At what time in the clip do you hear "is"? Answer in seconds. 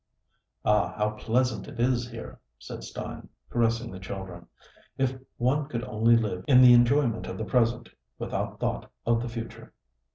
1.79-2.09